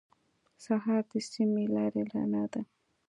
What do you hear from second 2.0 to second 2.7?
رڼا ده.